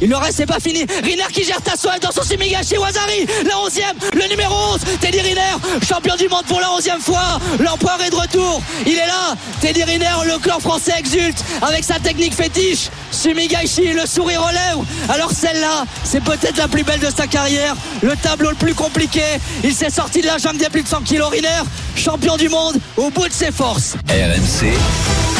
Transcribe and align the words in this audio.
Il 0.00 0.08
ne 0.08 0.14
reste, 0.14 0.36
c'est 0.36 0.46
pas 0.46 0.60
fini. 0.60 0.86
Riner 1.02 1.24
qui 1.32 1.44
gère 1.44 1.60
Tassoel 1.60 1.98
dans 2.00 2.12
son 2.12 2.22
chez 2.22 2.78
Wazari. 2.78 3.26
La 3.44 3.54
11e, 3.54 4.14
le 4.14 4.28
numéro 4.28 4.54
11. 4.74 4.80
Teddy 5.00 5.20
Riner, 5.20 5.56
champion 5.86 6.14
du 6.16 6.28
monde 6.28 6.44
pour 6.46 6.60
la 6.60 6.68
11e 6.68 7.00
fois. 7.00 7.40
L'empereur 7.58 8.00
est 8.02 8.10
de 8.10 8.16
retour. 8.16 8.62
Il 8.86 8.94
est 8.94 9.06
là. 9.06 9.34
Teddy 9.60 9.82
Riner, 9.82 10.14
le 10.26 10.38
clan 10.38 10.60
français 10.60 10.92
exulte 10.98 11.42
avec 11.62 11.84
sa 11.84 11.98
technique 11.98 12.34
fétiche. 12.34 12.90
Sumigashi, 13.10 13.92
le 13.92 14.06
sourire 14.06 14.42
aux 14.42 14.52
lèvres. 14.52 14.84
Alors 15.08 15.32
celle-là, 15.32 15.84
c'est 16.04 16.22
peut-être 16.22 16.56
la 16.56 16.68
plus 16.68 16.84
belle 16.84 17.00
de 17.00 17.10
sa 17.10 17.26
carrière. 17.26 17.74
Le 18.02 18.14
tableau 18.16 18.50
le 18.50 18.56
plus 18.56 18.74
compliqué. 18.74 19.22
Il 19.64 19.74
s'est 19.74 19.90
sorti 19.90 20.20
de 20.20 20.26
la 20.26 20.38
jungle 20.38 20.58
des 20.58 20.68
plus 20.68 20.82
de 20.82 20.88
100 20.88 21.00
kilos. 21.02 21.30
Riner, 21.30 21.62
champion 21.96 22.36
du 22.36 22.48
monde 22.48 22.76
au 22.96 23.10
bout 23.10 23.28
de 23.28 23.32
ses 23.32 23.50
forces. 23.50 23.94
RMC. 24.08 25.37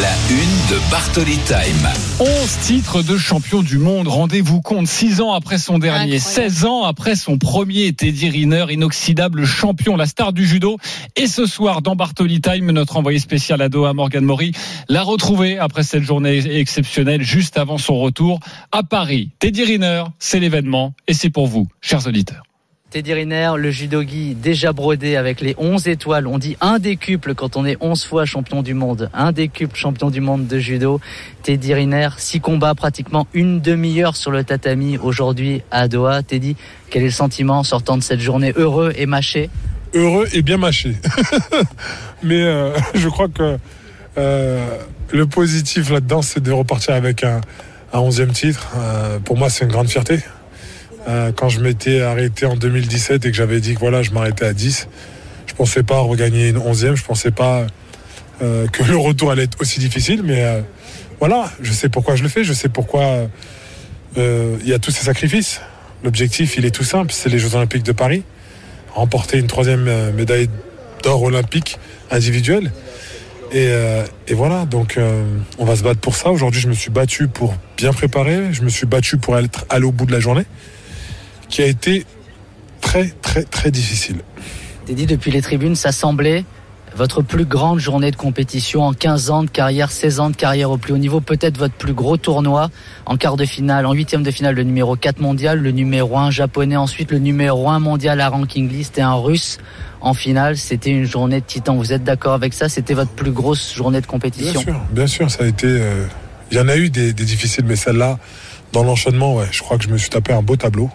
La 0.00 0.12
une 0.30 0.76
de 0.76 0.90
Bartoli 0.92 1.38
Time. 1.38 1.88
11 2.20 2.58
titres 2.60 3.02
de 3.02 3.16
champion 3.16 3.62
du 3.62 3.78
monde. 3.78 4.06
Rendez-vous 4.06 4.60
compte, 4.60 4.86
6 4.86 5.20
ans 5.20 5.32
après 5.32 5.58
son 5.58 5.80
dernier, 5.80 6.16
Incroyable. 6.16 6.52
16 6.52 6.64
ans 6.66 6.84
après 6.84 7.16
son 7.16 7.36
premier, 7.36 7.92
Teddy 7.92 8.30
Riner, 8.30 8.66
inoxydable 8.70 9.44
champion, 9.44 9.96
la 9.96 10.06
star 10.06 10.32
du 10.32 10.46
judo. 10.46 10.76
Et 11.16 11.26
ce 11.26 11.46
soir, 11.46 11.82
dans 11.82 11.96
Bartoli 11.96 12.40
Time, 12.40 12.70
notre 12.70 12.96
envoyé 12.96 13.18
spécial 13.18 13.60
à 13.60 13.68
Doha, 13.68 13.92
Morgan 13.92 14.24
Mori, 14.24 14.52
l'a 14.88 15.02
retrouvé 15.02 15.58
après 15.58 15.82
cette 15.82 16.04
journée 16.04 16.46
exceptionnelle, 16.58 17.22
juste 17.22 17.58
avant 17.58 17.78
son 17.78 17.98
retour 17.98 18.38
à 18.70 18.84
Paris. 18.84 19.30
Teddy 19.40 19.64
Riner, 19.64 20.04
c'est 20.20 20.38
l'événement 20.38 20.94
et 21.08 21.14
c'est 21.14 21.30
pour 21.30 21.48
vous, 21.48 21.66
chers 21.80 22.06
auditeurs. 22.06 22.47
Teddy 22.90 23.12
Riner, 23.12 23.50
le 23.58 23.70
judogi 23.70 24.34
déjà 24.34 24.72
brodé 24.72 25.16
avec 25.16 25.42
les 25.42 25.54
11 25.58 25.88
étoiles. 25.88 26.26
On 26.26 26.38
dit 26.38 26.56
un 26.62 26.78
décuple 26.78 27.34
quand 27.34 27.54
on 27.58 27.66
est 27.66 27.76
11 27.80 28.02
fois 28.02 28.24
champion 28.24 28.62
du 28.62 28.72
monde. 28.72 29.10
Un 29.12 29.30
décuple 29.30 29.76
champion 29.76 30.08
du 30.08 30.22
monde 30.22 30.46
de 30.46 30.58
judo. 30.58 30.98
Teddy 31.42 31.74
Riner, 31.74 32.08
6 32.16 32.40
combats, 32.40 32.74
pratiquement 32.74 33.26
une 33.34 33.60
demi-heure 33.60 34.16
sur 34.16 34.30
le 34.30 34.42
tatami 34.42 34.96
aujourd'hui 34.96 35.60
à 35.70 35.86
Doha. 35.86 36.22
Teddy, 36.22 36.56
quel 36.88 37.02
est 37.02 37.06
le 37.06 37.10
sentiment 37.10 37.58
en 37.58 37.62
sortant 37.62 37.98
de 37.98 38.02
cette 38.02 38.20
journée 38.20 38.54
heureux 38.56 38.94
et 38.96 39.04
mâché? 39.04 39.50
Heureux 39.92 40.26
et 40.32 40.40
bien 40.40 40.56
mâché. 40.56 40.96
Mais 42.22 42.42
euh, 42.42 42.70
je 42.94 43.08
crois 43.10 43.28
que 43.28 43.58
euh, 44.16 44.66
le 45.12 45.26
positif 45.26 45.90
là-dedans, 45.90 46.22
c'est 46.22 46.42
de 46.42 46.52
repartir 46.52 46.94
avec 46.94 47.22
un, 47.22 47.42
un 47.92 48.00
11e 48.00 48.32
titre. 48.32 48.66
Euh, 48.78 49.18
pour 49.18 49.36
moi, 49.36 49.50
c'est 49.50 49.66
une 49.66 49.72
grande 49.72 49.88
fierté. 49.88 50.20
Euh, 51.08 51.32
quand 51.34 51.48
je 51.48 51.60
m'étais 51.60 52.02
arrêté 52.02 52.44
en 52.44 52.56
2017 52.56 53.24
et 53.24 53.30
que 53.30 53.36
j'avais 53.36 53.60
dit 53.60 53.74
que 53.74 53.80
voilà, 53.80 54.02
je 54.02 54.10
m'arrêtais 54.10 54.44
à 54.44 54.52
10, 54.52 54.88
je 55.46 55.54
pensais 55.54 55.82
pas 55.82 56.00
regagner 56.00 56.48
une 56.48 56.58
11e, 56.58 56.96
je 56.96 57.04
pensais 57.04 57.30
pas 57.30 57.66
euh, 58.42 58.66
que 58.66 58.82
le 58.82 58.96
retour 58.96 59.30
allait 59.30 59.44
être 59.44 59.58
aussi 59.60 59.80
difficile. 59.80 60.22
Mais 60.22 60.44
euh, 60.44 60.60
voilà, 61.18 61.50
je 61.62 61.72
sais 61.72 61.88
pourquoi 61.88 62.16
je 62.16 62.22
le 62.22 62.28
fais, 62.28 62.44
je 62.44 62.52
sais 62.52 62.68
pourquoi 62.68 63.28
il 64.16 64.68
y 64.68 64.72
a 64.72 64.78
tous 64.78 64.90
ces 64.90 65.04
sacrifices. 65.04 65.60
L'objectif, 66.02 66.56
il 66.56 66.64
est 66.64 66.70
tout 66.72 66.84
simple, 66.84 67.12
c'est 67.12 67.28
les 67.28 67.38
Jeux 67.38 67.54
Olympiques 67.54 67.84
de 67.84 67.92
Paris 67.92 68.24
remporter 68.94 69.38
une 69.38 69.46
troisième 69.46 70.12
médaille 70.12 70.48
d'or 71.04 71.22
olympique 71.22 71.78
individuelle. 72.10 72.72
Et, 73.52 73.70
voilà, 74.32 74.64
donc 74.64 74.98
on 75.58 75.64
va 75.64 75.76
se 75.76 75.84
battre 75.84 76.00
pour 76.00 76.16
ça. 76.16 76.30
Aujourd'hui, 76.30 76.60
je 76.60 76.68
me 76.68 76.72
suis 76.72 76.90
battu 76.90 77.28
pour 77.28 77.54
bien 77.76 77.92
préparer. 77.92 78.52
Je 78.52 78.62
me 78.62 78.70
suis 78.70 78.86
battu 78.86 79.18
pour 79.18 79.38
être 79.38 79.66
aller 79.68 79.84
au 79.84 79.92
bout 79.92 80.06
de 80.06 80.12
la 80.12 80.18
journée, 80.20 80.46
qui 81.48 81.62
a 81.62 81.66
été 81.66 82.04
très, 82.80 83.08
très, 83.22 83.42
très 83.44 83.70
difficile. 83.70 84.16
Teddy, 84.86 85.06
depuis 85.06 85.30
les 85.30 85.42
tribunes, 85.42 85.74
ça 85.76 85.92
semblait 85.92 86.44
votre 86.96 87.20
plus 87.22 87.44
grande 87.44 87.78
journée 87.78 88.10
de 88.10 88.16
compétition 88.16 88.82
en 88.82 88.92
15 88.94 89.30
ans 89.30 89.42
de 89.44 89.50
carrière, 89.50 89.92
16 89.92 90.20
ans 90.20 90.30
de 90.30 90.36
carrière 90.36 90.70
au 90.70 90.78
plus 90.78 90.94
haut 90.94 90.98
niveau, 90.98 91.20
peut-être 91.20 91.58
votre 91.58 91.74
plus 91.74 91.92
gros 91.92 92.16
tournoi 92.16 92.70
en 93.04 93.16
quart 93.18 93.36
de 93.36 93.44
finale, 93.44 93.84
en 93.86 93.92
huitième 93.92 94.22
de 94.22 94.30
finale, 94.30 94.54
le 94.54 94.62
numéro 94.62 94.96
4 94.96 95.20
mondial, 95.20 95.60
le 95.60 95.70
numéro 95.70 96.16
1 96.16 96.30
japonais, 96.30 96.76
ensuite 96.76 97.10
le 97.12 97.18
numéro 97.18 97.68
1 97.68 97.78
mondial 97.78 98.20
à 98.20 98.28
ranking 98.30 98.68
list 98.70 98.96
et 98.98 99.02
un 99.02 99.14
russe 99.14 99.58
en 100.00 100.14
finale. 100.14 100.56
C'était 100.56 100.90
une 100.90 101.04
journée 101.04 101.40
de 101.40 101.46
titan. 101.46 101.76
Vous 101.76 101.92
êtes 101.92 102.04
d'accord 102.04 102.32
avec 102.32 102.54
ça? 102.54 102.68
C'était 102.70 102.94
votre 102.94 103.10
plus 103.12 103.32
grosse 103.32 103.74
journée 103.74 104.00
de 104.00 104.06
Bien 104.06 104.10
compétition 104.10 104.60
sûr, 104.62 104.80
bien 104.90 105.06
sûr, 105.06 105.30
ça 105.30 105.44
a 105.44 105.46
été. 105.46 105.66
euh, 105.68 106.06
Il 106.50 106.56
y 106.56 106.60
en 106.60 106.68
a 106.68 106.76
eu 106.76 106.88
des, 106.88 107.12
des 107.12 107.24
difficiles, 107.24 107.64
mais 107.66 107.76
celle-là, 107.76 108.18
dans 108.72 108.84
l'enchaînement, 108.84 109.34
ouais, 109.34 109.46
je 109.50 109.62
crois 109.62 109.78
que 109.78 109.84
je 109.84 109.88
me 109.88 109.98
suis 109.98 110.10
tapé 110.10 110.32
un 110.32 110.42
beau 110.42 110.56
tableau. 110.56 110.90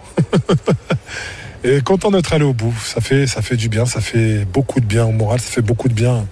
Et 1.64 1.82
content 1.82 2.12
d'être 2.12 2.34
allé 2.34 2.44
au 2.44 2.54
bout. 2.54 2.74
Ça 2.84 3.00
fait, 3.00 3.26
ça 3.26 3.42
fait 3.42 3.56
du 3.56 3.70
bien, 3.70 3.86
ça 3.86 4.02
fait 4.02 4.46
beaucoup 4.46 4.82
de 4.82 4.86
bien 4.86 5.06
au 5.06 5.12
moral, 5.12 5.40
ça 5.40 5.50
fait 5.50 5.62
beaucoup 5.62 5.88
de 5.88 5.94
bien 5.94 6.26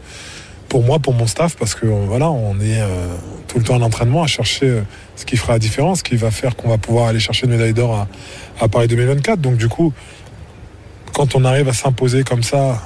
pour 0.68 0.84
moi, 0.84 1.00
pour 1.00 1.14
mon 1.14 1.28
staff, 1.28 1.56
parce 1.58 1.76
que 1.76 1.86
voilà, 1.86 2.30
on 2.30 2.60
est 2.60 2.80
euh, 2.80 3.16
tout 3.48 3.58
le 3.58 3.64
temps 3.64 3.76
en 3.76 3.82
entraînement 3.82 4.24
à 4.24 4.28
chercher 4.28 4.68
euh, 4.68 4.82
ce 5.16 5.26
qui 5.26 5.36
fera 5.36 5.54
la 5.54 5.60
différence, 5.60 6.00
ce 6.00 6.04
qui 6.04 6.16
va 6.16 6.32
faire 6.32 6.56
qu'on 6.56 6.70
va 6.70 6.78
pouvoir 6.78 7.08
aller 7.08 7.20
chercher 7.20 7.46
une 7.46 7.52
médaille 7.52 7.74
d'or 7.74 7.96
à, 7.96 8.08
à 8.64 8.68
Paris 8.70 8.88
2024. 8.88 9.40
Donc 9.40 9.58
du 9.58 9.68
coup, 9.68 9.94
quand 11.14 11.36
on 11.36 11.44
arrive 11.44 11.68
à 11.68 11.74
s'imposer 11.74 12.24
comme 12.24 12.44
ça, 12.44 12.82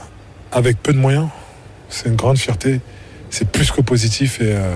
avec 0.51 0.81
peu 0.81 0.94
de 0.94 0.97
moyens, 0.97 1.27
c'est 1.89 2.09
une 2.09 2.15
grande 2.15 2.38
fierté. 2.38 2.81
C'est 3.29 3.49
plus 3.49 3.71
que 3.71 3.81
positif 3.81 4.41
et 4.41 4.53
euh, 4.53 4.75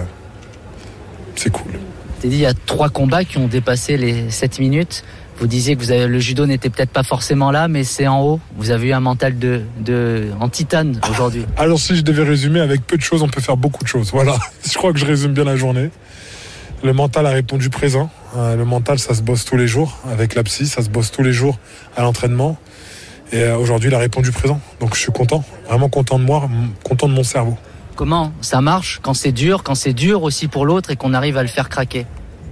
c'est 1.36 1.52
cool. 1.52 1.80
Teddy, 2.20 2.36
il 2.36 2.42
y 2.42 2.46
a 2.46 2.54
trois 2.54 2.90
combats 2.90 3.24
qui 3.24 3.38
ont 3.38 3.48
dépassé 3.48 3.96
les 3.96 4.30
7 4.30 4.60
minutes. 4.60 5.04
Vous 5.40 5.48
disiez 5.48 5.78
que 5.78 6.06
le 6.06 6.20
judo 6.20 6.46
n'était 6.46 6.70
peut-être 6.70 6.90
pas 6.90 7.04
forcément 7.04 7.50
là, 7.50 7.70
mais 7.70 7.86
c'est 7.86 8.08
en 8.08 8.22
haut. 8.22 8.40
Vous 8.58 8.72
avez 8.72 8.90
eu 8.90 8.94
un 8.94 9.00
mental 9.00 9.40
de, 9.40 9.62
de 9.80 10.28
en 10.42 10.50
titane 10.50 11.00
aujourd'hui. 11.10 11.46
Alors 11.58 11.80
si 11.80 11.96
je 11.96 12.02
devais 12.02 12.24
résumer 12.24 12.60
avec 12.60 12.86
peu 12.86 12.98
de 12.98 13.02
choses, 13.02 13.24
on 13.24 13.30
peut 13.30 13.40
faire 13.40 13.56
beaucoup 13.56 13.84
de 13.84 13.88
choses. 13.88 14.12
Voilà, 14.12 14.38
je 14.70 14.78
crois 14.78 14.92
que 14.92 15.00
je 15.00 15.06
résume 15.06 15.34
bien 15.34 15.46
la 15.46 15.56
journée. 15.56 15.92
Le 16.84 16.92
mental 16.92 17.26
a 17.26 17.30
répondu 17.30 17.70
présent. 17.70 18.10
Euh, 18.36 18.58
le 18.58 18.66
mental, 18.66 19.00
ça 19.00 19.14
se 19.14 19.22
bosse 19.22 19.46
tous 19.46 19.56
les 19.56 19.68
jours 19.68 19.98
avec 20.12 20.36
la 20.36 20.44
psy, 20.44 20.68
ça 20.68 20.82
se 20.82 20.90
bosse 20.90 21.12
tous 21.12 21.24
les 21.24 21.34
jours 21.34 21.58
à 21.96 22.02
l'entraînement. 22.02 22.58
Et 23.32 23.44
euh, 23.44 23.58
aujourd'hui, 23.58 23.90
il 23.90 23.96
a 23.96 24.00
répondu 24.00 24.32
présent. 24.32 24.60
Donc 24.82 24.94
je 24.96 25.00
suis 25.00 25.12
content, 25.12 25.46
vraiment 25.70 25.88
content 25.88 26.20
de 26.20 26.26
moi, 26.26 26.50
content 26.84 27.08
de 27.08 27.14
mon 27.14 27.24
cerveau. 27.24 27.58
Comment 28.00 28.32
ça 28.40 28.62
marche 28.62 29.02
quand 29.04 29.14
c'est 29.14 29.34
dur, 29.34 29.62
quand 29.62 29.76
c'est 29.76 29.92
dur 29.92 30.24
aussi 30.24 30.48
pour 30.48 30.66
l'autre 30.66 30.90
et 30.90 30.96
qu'on 30.96 31.14
arrive 31.14 31.36
à 31.36 31.42
le 31.42 31.50
faire 31.50 31.68
craquer 31.68 32.06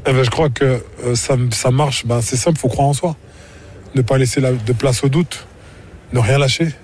Eh 0.06 0.12
ben, 0.12 0.22
je 0.22 0.30
crois 0.30 0.50
que 0.50 0.84
euh, 1.06 1.16
ça, 1.16 1.35
ça 1.52 1.72
marche. 1.72 2.06
Ben, 2.06 2.19
c'est 2.19 2.35
simple, 2.35 2.59
faut 2.59 2.68
croire 2.68 2.90
en 2.90 2.94
soi. 2.94 3.16
Ne 3.96 4.02
pas 4.02 4.18
laisser 4.18 4.41
la- 4.41 4.52
de 4.52 4.74
place 4.74 5.06
au 5.06 5.08
doute. 5.08 5.46
Ne 6.12 6.19
rien 6.19 6.38
lâcher. 6.38 6.75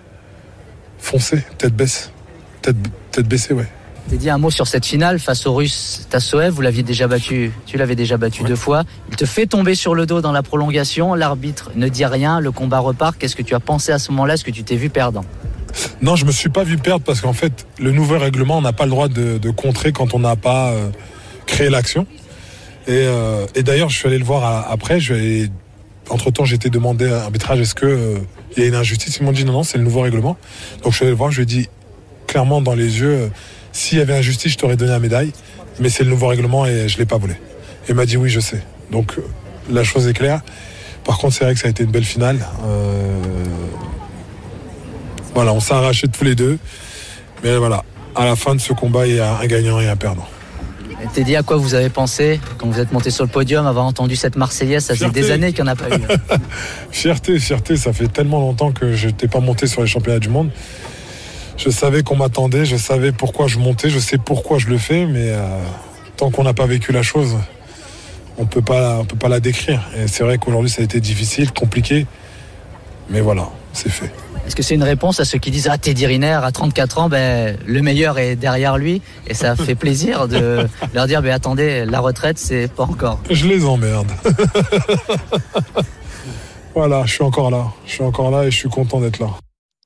Foncer, 0.97 1.43
tête 1.57 1.75
baisse. 1.75 2.13
Tête, 2.61 2.77
tête 3.11 3.27
baissée, 3.27 3.53
ouais. 3.53 3.67
Teddy, 4.09 4.29
un 4.29 4.37
mot 4.37 4.49
sur 4.49 4.65
cette 4.65 4.85
finale 4.85 5.19
face 5.19 5.45
au 5.45 5.53
Russe 5.55 6.07
Tassoev. 6.09 6.53
Vous 6.53 6.61
l'aviez 6.61 6.83
déjà 6.83 7.05
battu, 7.09 7.51
tu 7.65 7.75
l'avais 7.75 7.95
déjà 7.97 8.15
battu 8.15 8.43
deux 8.43 8.55
fois. 8.55 8.83
Il 9.09 9.17
te 9.17 9.25
fait 9.25 9.45
tomber 9.45 9.75
sur 9.75 9.93
le 9.93 10.05
dos 10.05 10.21
dans 10.21 10.31
la 10.31 10.41
prolongation. 10.41 11.15
L'arbitre 11.15 11.71
ne 11.75 11.89
dit 11.89 12.05
rien. 12.05 12.39
Le 12.39 12.53
combat 12.53 12.79
repart. 12.79 13.17
Qu'est-ce 13.17 13.35
que 13.35 13.43
tu 13.43 13.55
as 13.55 13.59
pensé 13.59 13.91
à 13.91 13.99
ce 13.99 14.11
moment-là? 14.11 14.35
Est-ce 14.35 14.45
que 14.45 14.51
tu 14.51 14.63
t'es 14.63 14.77
vu 14.77 14.89
perdant? 14.89 15.25
Non, 16.01 16.15
je 16.15 16.25
me 16.25 16.31
suis 16.31 16.49
pas 16.49 16.63
vu 16.63 16.77
perdre 16.77 17.03
parce 17.03 17.21
qu'en 17.21 17.33
fait, 17.33 17.65
le 17.79 17.91
nouveau 17.91 18.17
règlement, 18.17 18.57
on 18.57 18.61
n'a 18.61 18.73
pas 18.73 18.85
le 18.85 18.91
droit 18.91 19.07
de, 19.07 19.49
contrer 19.51 19.91
quand 19.91 20.13
on 20.13 20.19
n'a 20.19 20.35
pas 20.35 20.71
euh, 20.71 20.89
créé 21.45 21.69
l'action. 21.69 22.05
Et, 22.87 22.91
euh, 22.91 23.45
et 23.55 23.63
d'ailleurs, 23.63 23.89
je 23.89 23.97
suis 23.97 24.07
allé 24.07 24.17
le 24.17 24.25
voir 24.25 24.43
à- 24.43 24.71
après. 24.71 24.99
Entre 26.09 26.31
temps, 26.31 26.45
été 26.45 26.69
demandé 26.69 27.05
à 27.05 27.11
l'arbitrage 27.11 27.59
est-ce 27.61 27.75
que 27.75 27.85
euh, 27.85 28.17
il 28.57 28.63
y 28.63 28.65
a 28.65 28.69
une 28.69 28.75
injustice? 28.75 29.17
Ils 29.17 29.23
m'ont 29.23 29.31
dit 29.31 29.45
non, 29.45 29.53
non, 29.53 29.63
c'est 29.63 29.77
le 29.77 29.85
nouveau 29.85 30.01
règlement. 30.01 30.37
Donc 30.83 30.91
je 30.91 30.97
suis 30.97 31.05
allé 31.05 31.11
le 31.11 31.17
voir. 31.17 31.31
Je 31.31 31.37
lui 31.37 31.43
ai 31.43 31.45
dit 31.45 31.69
clairement 32.27 32.61
dans 32.61 32.75
les 32.75 32.99
yeux 32.99 33.13
euh, 33.13 33.27
s'il 33.71 33.97
y 33.97 34.01
avait 34.01 34.15
injustice, 34.15 34.51
je 34.51 34.57
t'aurais 34.57 34.75
donné 34.75 34.91
la 34.91 34.99
médaille. 34.99 35.31
Mais 35.79 35.89
c'est 35.89 36.03
le 36.03 36.09
nouveau 36.09 36.27
règlement 36.27 36.65
et 36.65 36.87
je 36.89 36.97
l'ai 36.97 37.05
pas 37.05 37.17
volé. 37.17 37.33
Et 37.33 37.89
il 37.89 37.95
m'a 37.95 38.05
dit 38.05 38.17
oui, 38.17 38.29
je 38.29 38.41
sais. 38.41 38.61
Donc 38.91 39.17
euh, 39.17 39.21
la 39.71 39.83
chose 39.85 40.07
est 40.07 40.13
claire. 40.13 40.41
Par 41.05 41.17
contre, 41.17 41.35
c'est 41.35 41.45
vrai 41.45 41.53
que 41.53 41.59
ça 41.59 41.67
a 41.67 41.71
été 41.71 41.83
une 41.83 41.91
belle 41.91 42.03
finale. 42.03 42.45
Euh, 42.65 43.17
voilà, 45.33 45.53
on 45.53 45.59
s'est 45.59 45.73
arrachés 45.73 46.07
tous 46.07 46.23
les 46.23 46.35
deux. 46.35 46.57
Mais 47.43 47.57
voilà, 47.57 47.83
à 48.15 48.25
la 48.25 48.35
fin 48.35 48.55
de 48.55 48.61
ce 48.61 48.73
combat, 48.73 49.07
il 49.07 49.15
y 49.15 49.19
a 49.19 49.37
un 49.37 49.45
gagnant 49.45 49.79
et 49.79 49.87
un 49.87 49.95
perdant. 49.95 50.27
Teddy, 51.13 51.35
à 51.35 51.43
quoi 51.43 51.57
vous 51.57 51.73
avez 51.75 51.89
pensé 51.89 52.39
quand 52.57 52.67
vous 52.67 52.79
êtes 52.79 52.93
monté 52.93 53.11
sur 53.11 53.25
le 53.25 53.29
podium, 53.29 53.67
avoir 53.67 53.85
entendu 53.85 54.15
cette 54.15 54.37
Marseillaise 54.37 54.85
Ça 54.85 54.93
faisait 54.93 55.05
Fierté. 55.05 55.21
des 55.21 55.31
années 55.31 55.53
qu'il 55.53 55.63
n'y 55.63 55.69
en 55.69 55.73
a 55.73 55.75
pas 55.75 55.89
eu. 55.95 56.01
Fierté, 56.91 57.39
fierté, 57.39 57.75
ça 57.75 57.91
fait 57.91 58.07
tellement 58.07 58.39
longtemps 58.39 58.71
que 58.71 58.93
je 58.93 59.07
n'étais 59.07 59.27
pas 59.27 59.41
monté 59.41 59.67
sur 59.67 59.81
les 59.81 59.87
championnats 59.87 60.19
du 60.19 60.29
monde. 60.29 60.49
je 61.57 61.69
savais 61.69 62.03
qu'on 62.03 62.15
m'attendait, 62.15 62.63
je 62.65 62.77
savais 62.77 63.11
pourquoi 63.11 63.47
je 63.47 63.59
montais, 63.59 63.89
je 63.89 63.99
sais 63.99 64.17
pourquoi 64.17 64.59
je 64.59 64.67
le 64.67 64.77
fais, 64.77 65.05
mais 65.05 65.31
euh, 65.31 65.41
tant 66.15 66.31
qu'on 66.31 66.43
n'a 66.43 66.53
pas 66.53 66.67
vécu 66.67 66.93
la 66.93 67.01
chose, 67.03 67.35
on 68.37 68.43
on 68.43 68.45
peut 68.45 68.61
pas 68.61 69.29
la 69.29 69.39
décrire. 69.41 69.81
Et 69.97 70.07
c'est 70.07 70.23
vrai 70.23 70.37
qu'aujourd'hui 70.37 70.69
ça 70.69 70.81
a 70.81 70.85
été 70.85 71.01
difficile, 71.01 71.51
compliqué, 71.51 72.07
mais 73.09 73.19
voilà, 73.19 73.49
c'est 73.73 73.91
fait. 73.91 74.11
Est-ce 74.45 74.55
que 74.55 74.63
c'est 74.63 74.75
une 74.75 74.83
réponse 74.83 75.19
à 75.19 75.25
ceux 75.25 75.39
qui 75.39 75.51
disent 75.51 75.69
Ah, 75.71 75.77
Teddy 75.77 76.05
Riner, 76.05 76.39
à 76.43 76.51
34 76.51 76.99
ans, 76.99 77.09
ben, 77.09 77.57
le 77.65 77.81
meilleur 77.81 78.19
est 78.19 78.35
derrière 78.35 78.77
lui 78.77 79.01
Et 79.27 79.33
ça 79.33 79.55
fait 79.55 79.75
plaisir 79.75 80.27
de 80.27 80.67
leur 80.93 81.07
dire 81.07 81.21
ben, 81.21 81.31
Attendez, 81.31 81.85
la 81.85 81.99
retraite, 81.99 82.37
c'est 82.37 82.67
pas 82.67 82.83
encore. 82.83 83.19
Je 83.29 83.47
les 83.47 83.65
emmerde. 83.65 84.11
voilà, 86.75 87.03
je 87.05 87.13
suis 87.13 87.23
encore 87.23 87.51
là. 87.51 87.71
Je 87.85 87.93
suis 87.93 88.03
encore 88.03 88.31
là 88.31 88.45
et 88.45 88.51
je 88.51 88.57
suis 88.57 88.69
content 88.69 88.99
d'être 88.99 89.19
là. 89.19 89.27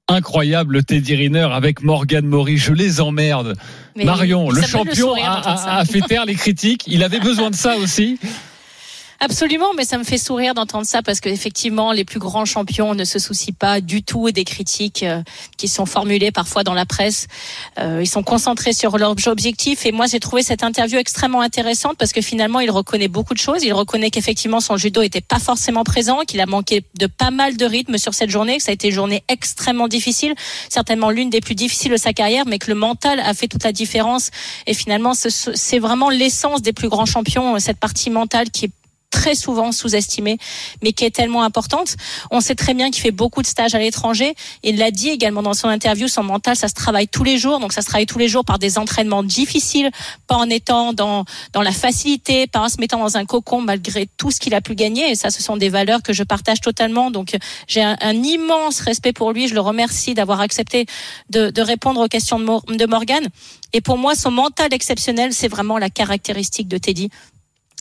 Incroyable 0.09 0.83
Teddy 0.83 1.15
Riner 1.15 1.49
avec 1.51 1.83
Morgan 1.83 2.25
Maury, 2.25 2.57
je 2.57 2.71
les 2.71 3.01
emmerde. 3.01 3.55
Mais 3.95 4.05
Marion, 4.05 4.49
le 4.49 4.61
champion 4.61 5.13
a 5.15 5.83
fait 5.85 6.01
taire 6.01 6.25
les 6.25 6.35
critiques. 6.35 6.83
Il 6.87 7.03
avait 7.03 7.19
besoin 7.19 7.49
de 7.49 7.55
ça 7.55 7.75
aussi. 7.77 8.17
Absolument, 9.19 9.73
mais 9.75 9.83
ça 9.83 9.97
me 9.97 10.03
fait 10.03 10.19
sourire 10.19 10.53
d'entendre 10.53 10.85
ça 10.85 11.01
parce 11.01 11.21
qu'effectivement, 11.21 11.91
les 11.91 12.05
plus 12.05 12.19
grands 12.19 12.45
champions 12.45 12.93
ne 12.93 13.03
se 13.03 13.17
soucient 13.17 13.55
pas 13.57 13.81
du 13.81 14.03
tout 14.03 14.29
des 14.29 14.43
critiques 14.43 15.01
euh, 15.01 15.23
qui 15.57 15.67
sont 15.67 15.87
formulées 15.87 16.29
parfois 16.31 16.63
dans 16.63 16.75
la 16.75 16.85
presse. 16.85 17.25
Euh, 17.79 17.99
ils 18.03 18.07
sont 18.07 18.21
concentrés 18.21 18.73
sur 18.73 18.99
leurs 18.99 19.15
objectifs 19.27 19.87
et 19.87 19.91
moi 19.91 20.05
j'ai 20.05 20.19
trouvé 20.19 20.43
cette 20.43 20.63
interview 20.63 20.99
extrêmement 20.99 21.41
intéressante 21.41 21.97
parce 21.97 22.13
que 22.13 22.21
finalement 22.21 22.59
il 22.59 22.69
reconnaît 22.69 23.07
beaucoup 23.07 23.33
de 23.33 23.39
choses. 23.39 23.63
Il 23.63 23.73
reconnaît 23.73 24.11
qu'effectivement 24.11 24.59
son 24.59 24.77
judo 24.77 25.01
était 25.01 25.19
pas 25.21 25.39
forcément 25.39 25.83
présent, 25.83 26.19
qu'il 26.21 26.39
a 26.39 26.45
manqué 26.45 26.83
de 26.99 27.07
pas 27.07 27.31
mal 27.31 27.57
de 27.57 27.65
rythme 27.65 27.97
sur 27.97 28.13
cette 28.13 28.29
journée, 28.29 28.57
que 28.57 28.63
ça 28.63 28.69
a 28.69 28.73
été 28.73 28.89
une 28.89 28.93
journée 28.93 29.23
extrêmement 29.29 29.87
difficile, 29.87 30.35
certainement 30.69 31.09
l'une 31.09 31.31
des 31.31 31.41
plus 31.41 31.55
difficiles 31.55 31.91
de 31.91 31.97
sa 31.97 32.13
carrière, 32.13 32.43
mais 32.45 32.59
que 32.59 32.69
le 32.69 32.75
mental 32.75 33.19
a 33.19 33.33
fait 33.33 33.47
toute 33.47 33.63
la 33.63 33.71
différence. 33.71 34.29
Et 34.67 34.75
finalement, 34.75 35.15
ce- 35.15 35.29
ce- 35.29 35.55
c'est 35.55 35.79
vraiment 35.79 36.11
l'essence 36.11 36.61
des 36.61 36.71
plus 36.71 36.87
grands 36.87 37.07
champions, 37.07 37.57
cette 37.57 37.79
partie 37.79 38.11
mentale 38.11 38.51
qui 38.51 38.65
est 38.65 38.71
très 39.17 39.33
souvent 39.33 39.71
sous-estimée, 39.71 40.37
mais 40.83 40.91
qui 40.93 41.03
est 41.03 41.15
tellement 41.19 41.43
importante. 41.49 41.95
On 42.29 42.39
sait 42.39 42.57
très 42.63 42.75
bien 42.79 42.91
qu'il 42.91 43.01
fait 43.01 43.17
beaucoup 43.23 43.41
de 43.41 43.47
stages 43.47 43.73
à 43.73 43.79
l'étranger. 43.79 44.35
Il 44.61 44.75
l'a 44.77 44.91
dit 44.91 45.09
également 45.09 45.41
dans 45.41 45.55
son 45.61 45.69
interview, 45.69 46.07
son 46.07 46.25
mental, 46.33 46.55
ça 46.55 46.67
se 46.67 46.75
travaille 46.83 47.07
tous 47.07 47.23
les 47.23 47.37
jours. 47.39 47.59
Donc 47.59 47.73
ça 47.73 47.81
se 47.81 47.87
travaille 47.87 48.05
tous 48.05 48.19
les 48.19 48.27
jours 48.27 48.45
par 48.45 48.59
des 48.59 48.77
entraînements 48.77 49.23
difficiles, 49.23 49.89
pas 50.27 50.35
en 50.35 50.49
étant 50.49 50.93
dans, 50.93 51.25
dans 51.55 51.63
la 51.63 51.71
facilité, 51.71 52.45
pas 52.45 52.61
en 52.65 52.69
se 52.69 52.79
mettant 52.79 52.99
dans 52.99 53.17
un 53.17 53.25
cocon 53.25 53.59
malgré 53.61 54.07
tout 54.19 54.29
ce 54.29 54.39
qu'il 54.39 54.53
a 54.53 54.61
pu 54.61 54.75
gagner. 54.75 55.09
Et 55.11 55.15
ça, 55.15 55.31
ce 55.31 55.41
sont 55.41 55.57
des 55.57 55.69
valeurs 55.69 56.03
que 56.03 56.13
je 56.13 56.23
partage 56.23 56.61
totalement. 56.61 57.09
Donc 57.09 57.35
j'ai 57.67 57.81
un, 57.81 57.97
un 58.01 58.17
immense 58.35 58.81
respect 58.81 59.13
pour 59.13 59.31
lui. 59.31 59.47
Je 59.47 59.55
le 59.55 59.61
remercie 59.61 60.13
d'avoir 60.13 60.41
accepté 60.41 60.85
de, 61.31 61.49
de 61.49 61.61
répondre 61.63 61.99
aux 62.05 62.07
questions 62.07 62.39
de, 62.39 62.45
Mor- 62.45 62.65
de 62.67 62.85
Morgan. 62.85 63.25
Et 63.73 63.81
pour 63.81 63.97
moi, 63.97 64.13
son 64.13 64.31
mental 64.31 64.69
exceptionnel, 64.73 65.33
c'est 65.33 65.51
vraiment 65.55 65.79
la 65.79 65.89
caractéristique 65.89 66.67
de 66.67 66.77
Teddy 66.77 67.09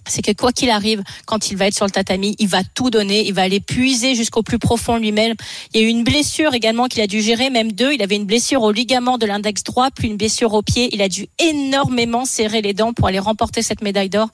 c'est 0.07 0.23
que 0.23 0.33
quoi 0.33 0.53
qu'il 0.53 0.71
arrive, 0.71 1.03
quand 1.27 1.51
il 1.51 1.57
va 1.57 1.67
être 1.67 1.75
sur 1.75 1.85
le 1.85 1.91
tatami, 1.91 2.37
il 2.39 2.49
va 2.49 2.63
tout 2.75 2.91
donner, 2.91 3.27
il 3.27 3.33
va 3.35 3.43
aller 3.43 3.61
puiser 3.61 4.15
jusqu'au 4.15 4.43
plus 4.43 4.59
profond 4.59 4.97
lui-même. 4.99 5.35
Il 5.75 5.81
y 5.81 5.85
a 5.85 5.87
eu 5.87 5.91
une 5.91 6.05
blessure 6.05 6.55
également 6.55 6.87
qu'il 6.87 7.01
a 7.03 7.07
dû 7.07 7.21
gérer, 7.23 7.51
même 7.51 7.73
deux. 7.73 7.93
Il 7.93 8.03
avait 8.03 8.17
une 8.17 8.27
blessure 8.27 8.63
au 8.63 8.73
ligament 8.73 9.19
de 9.19 9.27
l'index 9.27 9.63
droit, 9.65 9.89
puis 9.91 10.09
une 10.09 10.17
blessure 10.17 10.53
au 10.55 10.63
pied. 10.63 10.89
Il 10.93 11.03
a 11.03 11.09
dû 11.09 11.27
énormément 11.39 12.25
serrer 12.25 12.63
les 12.63 12.73
dents 12.75 12.93
pour 12.93 13.09
aller 13.09 13.19
remporter 13.19 13.63
cette 13.63 13.83
médaille 13.83 14.11
d'or. 14.11 14.29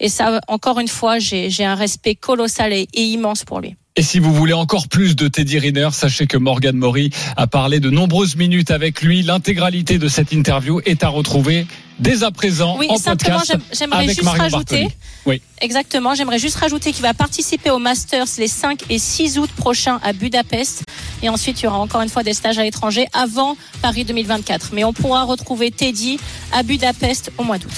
Et 0.00 0.08
ça, 0.08 0.40
encore 0.48 0.78
une 0.80 0.88
fois, 0.88 1.18
j'ai 1.18 1.50
j'ai 1.50 1.64
un 1.64 1.74
respect 1.74 2.14
colossal 2.14 2.72
et, 2.72 2.88
et 2.94 3.02
immense 3.04 3.44
pour 3.44 3.60
lui. 3.60 3.74
Et 3.96 4.02
si 4.02 4.20
vous 4.20 4.32
voulez 4.32 4.52
encore 4.52 4.86
plus 4.88 5.16
de 5.16 5.26
Teddy 5.26 5.58
Riner, 5.58 5.88
sachez 5.92 6.26
que 6.28 6.38
Morgan 6.38 6.76
Maury 6.76 7.10
a 7.36 7.46
parlé 7.48 7.80
de 7.80 7.90
nombreuses 7.90 8.36
minutes 8.36 8.70
avec 8.70 9.02
lui. 9.02 9.22
L'intégralité 9.22 9.98
de 9.98 10.06
cette 10.08 10.32
interview 10.32 10.80
est 10.86 11.02
à 11.02 11.08
retrouver 11.08 11.66
dès 11.98 12.22
à 12.22 12.30
présent 12.30 12.76
Oui, 12.78 12.86
en 12.88 12.96
simplement, 12.96 13.38
podcast 13.40 13.52
j'aime- 13.52 13.76
j'aimerais 13.78 13.98
avec 14.04 14.10
juste 14.10 14.22
Marion 14.22 14.42
rajouter. 14.44 14.82
Bartoli. 14.82 14.94
Oui. 15.26 15.42
Exactement. 15.60 16.14
J'aimerais 16.14 16.38
juste 16.38 16.56
rajouter 16.56 16.92
qu'il 16.92 17.02
va 17.02 17.14
participer 17.14 17.70
au 17.70 17.78
Masters 17.78 18.26
les 18.38 18.48
5 18.48 18.84
et 18.88 18.98
6 18.98 19.38
août 19.38 19.50
prochains 19.56 20.00
à 20.02 20.12
Budapest. 20.12 20.84
Et 21.22 21.28
ensuite, 21.28 21.60
il 21.60 21.64
y 21.64 21.66
aura 21.66 21.78
encore 21.78 22.00
une 22.00 22.08
fois 22.08 22.22
des 22.22 22.32
stages 22.32 22.58
à 22.58 22.62
l'étranger 22.62 23.06
avant 23.12 23.56
Paris 23.82 24.04
2024. 24.04 24.70
Mais 24.72 24.84
on 24.84 24.92
pourra 24.92 25.24
retrouver 25.24 25.70
Teddy 25.70 26.18
à 26.52 26.62
Budapest 26.62 27.30
au 27.38 27.44
mois 27.44 27.58
d'août. 27.58 27.70